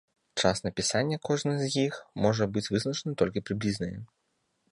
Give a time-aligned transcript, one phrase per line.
[0.43, 3.93] Час напісання кожнай з іх можа быць вызначана толькі прыблізнае.